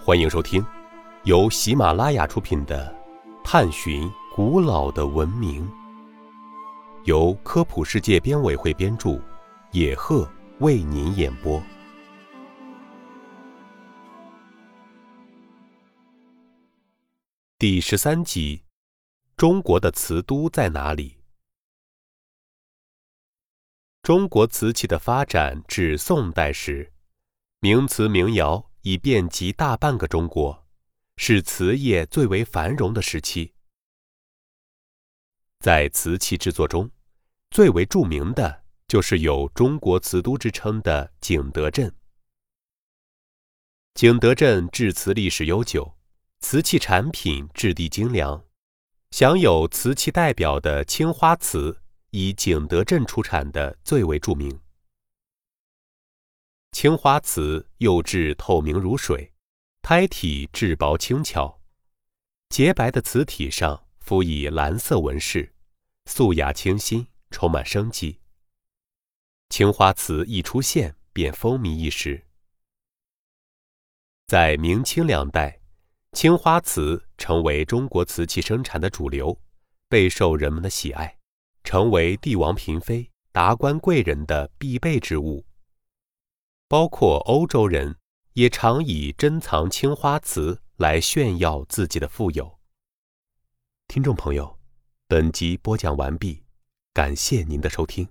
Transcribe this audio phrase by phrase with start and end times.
[0.00, 0.64] 欢迎收听
[1.24, 2.96] 由喜马拉雅出品的
[3.44, 5.68] 《探寻古老的文明》，
[7.04, 9.20] 由科普世界编委会编著，
[9.72, 10.26] 野鹤
[10.60, 11.62] 为您演播。
[17.58, 18.62] 第十三集：
[19.36, 21.18] 中国的瓷都在哪里？
[24.02, 26.92] 中国瓷器的发展至宋代时。
[27.60, 30.66] 名瓷名窑已遍及大半个中国，
[31.16, 33.52] 是瓷业最为繁荣的时期。
[35.60, 36.90] 在瓷器制作中，
[37.50, 41.92] 最为著名的就是有“中国瓷都”之称的景德镇。
[43.94, 45.96] 景德镇制瓷历史悠久，
[46.40, 48.44] 瓷器产品质地精良，
[49.10, 54.60] 享有“瓷器代表”的青花瓷，以景德镇出产的最为著名。
[56.80, 59.32] 青花瓷釉质透明如水，
[59.82, 61.60] 胎体质薄轻巧，
[62.50, 65.52] 洁白的瓷体上敷以蓝色纹饰，
[66.06, 68.20] 素雅清新，充满生机。
[69.48, 72.24] 青花瓷一出现便风靡一时。
[74.28, 75.60] 在明清两代，
[76.12, 79.36] 青花瓷成为中国瓷器生产的主流，
[79.88, 81.18] 备受人们的喜爱，
[81.64, 85.44] 成为帝王嫔妃、达官贵人的必备之物。
[86.68, 87.96] 包括欧洲人
[88.34, 92.58] 也常以珍藏青花瓷来炫耀自己的富有。
[93.86, 94.58] 听众朋友，
[95.06, 96.42] 本集播讲完毕，
[96.92, 98.06] 感谢您的收听。